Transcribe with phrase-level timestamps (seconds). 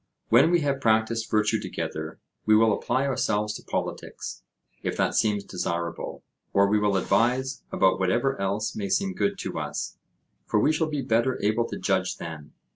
[0.29, 4.41] When we have practised virtue together, we will apply ourselves to politics,
[4.81, 9.59] if that seems desirable, or we will advise about whatever else may seem good to
[9.59, 9.99] us,
[10.47, 12.51] for we shall be better able to judge then.